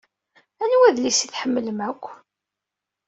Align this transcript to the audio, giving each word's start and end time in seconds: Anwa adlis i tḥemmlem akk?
Anwa 0.63 0.85
adlis 0.87 1.19
i 1.25 1.27
tḥemmlem 1.27 1.79
akk? 1.89 2.05